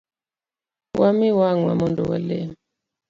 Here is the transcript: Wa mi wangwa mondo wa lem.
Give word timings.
Wa 0.99 1.09
mi 1.17 1.29
wangwa 1.39 1.71
mondo 1.79 2.01
wa 2.09 2.17
lem. 2.27 2.49